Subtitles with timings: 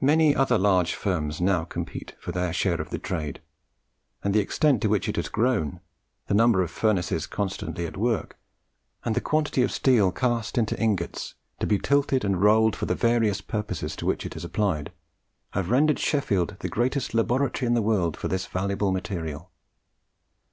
[0.00, 3.40] Many other large firms now compete for their share of the trade;
[4.22, 5.80] and the extent to which it has grown,
[6.28, 8.38] the number of furnaces constantly at work,
[9.04, 12.94] and the quantity of steel cast into ingots, to be tilted or rolled for the
[12.94, 14.92] various purposes to which it is applied,
[15.54, 19.50] have rendered Sheffield the greatest laboratory in the world of this valuable material.